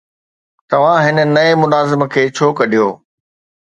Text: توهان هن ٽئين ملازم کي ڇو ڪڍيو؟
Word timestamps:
توهان 0.69 1.01
هن 1.21 1.29
ٽئين 1.35 1.57
ملازم 1.61 2.01
کي 2.13 2.23
ڇو 2.35 2.47
ڪڍيو؟ 2.57 2.87